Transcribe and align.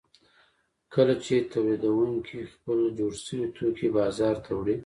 کله 0.93 1.13
چې 1.23 1.33
تولیدونکي 1.53 2.39
خپل 2.53 2.79
جوړ 2.97 3.11
شوي 3.25 3.47
توکي 3.55 3.87
بازار 3.97 4.35
ته 4.45 4.51
وړي 4.57 4.75